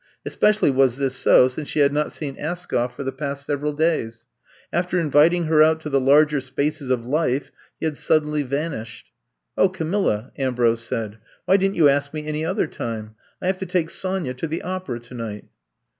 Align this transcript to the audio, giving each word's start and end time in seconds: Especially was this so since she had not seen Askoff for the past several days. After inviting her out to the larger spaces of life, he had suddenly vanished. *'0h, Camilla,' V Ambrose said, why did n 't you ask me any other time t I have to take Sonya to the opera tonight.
Especially 0.25 0.71
was 0.71 0.97
this 0.97 1.15
so 1.15 1.47
since 1.47 1.69
she 1.69 1.77
had 1.77 1.93
not 1.93 2.11
seen 2.11 2.35
Askoff 2.37 2.95
for 2.95 3.03
the 3.03 3.11
past 3.11 3.45
several 3.45 3.71
days. 3.71 4.25
After 4.73 4.97
inviting 4.97 5.43
her 5.43 5.61
out 5.61 5.79
to 5.81 5.91
the 5.91 5.99
larger 5.99 6.39
spaces 6.41 6.89
of 6.89 7.05
life, 7.05 7.51
he 7.79 7.85
had 7.85 7.97
suddenly 7.99 8.41
vanished. 8.41 9.11
*'0h, 9.59 9.75
Camilla,' 9.75 10.31
V 10.35 10.41
Ambrose 10.41 10.81
said, 10.83 11.19
why 11.45 11.55
did 11.55 11.67
n 11.67 11.71
't 11.73 11.75
you 11.77 11.87
ask 11.87 12.15
me 12.15 12.25
any 12.25 12.43
other 12.43 12.65
time 12.65 13.09
t 13.09 13.13
I 13.43 13.45
have 13.45 13.57
to 13.57 13.67
take 13.67 13.91
Sonya 13.91 14.33
to 14.33 14.47
the 14.47 14.63
opera 14.63 14.99
tonight. 14.99 15.45